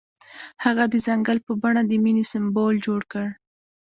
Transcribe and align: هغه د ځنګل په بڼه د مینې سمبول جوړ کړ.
هغه 0.63 0.83
د 0.93 0.95
ځنګل 1.07 1.37
په 1.45 1.53
بڼه 1.61 1.81
د 1.85 1.91
مینې 2.03 2.23
سمبول 2.31 2.75
جوړ 2.85 3.01
کړ. 3.11 3.27